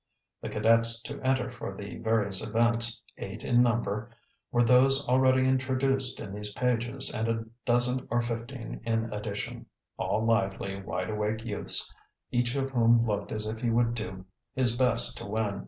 [0.41, 4.09] The cadets to enter for the various events, eight in number,
[4.51, 9.67] were those already introduced in these pages and a dozen or fifteen in addition,
[9.97, 11.93] all lively, wide awake youths,
[12.31, 14.25] each of whom looked as if he would do
[14.55, 15.59] his best to win.